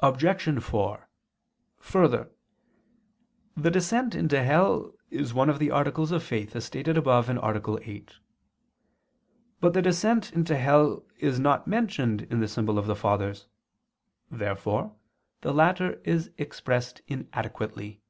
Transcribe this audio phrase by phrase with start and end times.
[0.00, 0.60] Obj.
[0.60, 1.08] 4:
[1.78, 2.30] Further,
[3.56, 7.78] the descent into hell is one of the articles of faith, as stated above (A.
[7.90, 8.14] 8).
[9.60, 13.46] But the descent into hell is not mentioned in the symbol of the Fathers.
[14.32, 14.96] Therefore
[15.42, 18.02] the latter is expressed inadequately.